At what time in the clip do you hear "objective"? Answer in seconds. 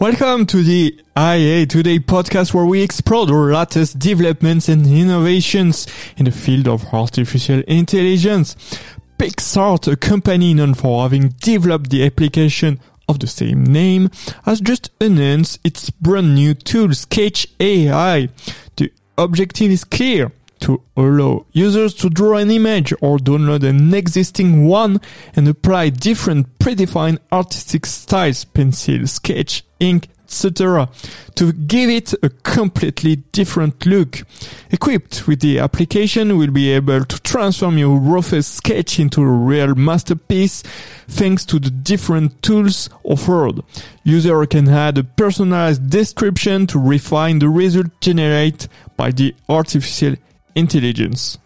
19.18-19.70